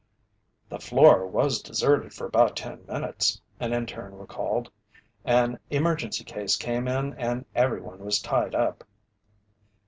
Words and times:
"The 0.67 0.79
floor 0.79 1.27
was 1.27 1.61
deserted 1.61 2.11
for 2.11 2.25
about 2.25 2.55
ten 2.55 2.87
minutes," 2.87 3.39
an 3.59 3.71
interne 3.71 4.15
recalled. 4.17 4.71
"An 5.25 5.59
emergency 5.69 6.23
case 6.23 6.55
came 6.57 6.87
in 6.87 7.13
and 7.19 7.45
everyone 7.53 7.99
was 8.03 8.19
tied 8.19 8.55
up." 8.55 8.83